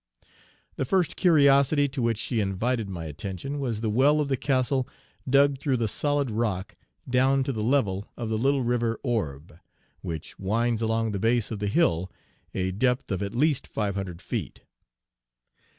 [0.77, 4.87] The first curiosity to which she invited my attention was the well of the castle,
[5.29, 6.75] dug through the solid rock,
[7.07, 9.59] down to the level of the little River Orbe,
[10.01, 12.11] which winds along the base of the hill,
[12.55, 14.61] a depth of at least five hundred feet.